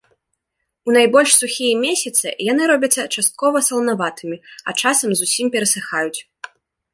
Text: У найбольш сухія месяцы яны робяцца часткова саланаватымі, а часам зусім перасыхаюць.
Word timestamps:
У 0.89 0.93
найбольш 0.97 1.31
сухія 1.41 1.73
месяцы 1.85 2.27
яны 2.51 2.63
робяцца 2.71 3.05
часткова 3.19 3.57
саланаватымі, 3.67 4.37
а 4.71 4.77
часам 4.85 5.09
зусім 5.21 5.53
перасыхаюць. 5.59 6.19